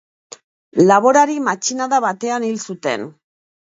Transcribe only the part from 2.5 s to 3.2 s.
zuten.